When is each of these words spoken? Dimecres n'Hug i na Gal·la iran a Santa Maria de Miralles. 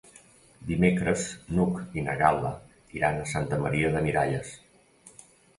Dimecres 0.69 1.25
n'Hug 1.57 1.77
i 2.01 2.05
na 2.09 2.15
Gal·la 2.21 2.53
iran 3.01 3.21
a 3.21 3.29
Santa 3.35 3.63
Maria 3.67 3.93
de 3.97 4.03
Miralles. 4.07 4.57